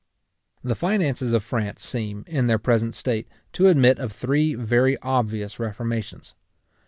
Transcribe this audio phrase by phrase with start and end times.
[0.63, 5.59] The finances of France seem, in their present state, to admit of three very obvious
[5.59, 6.33] reformations.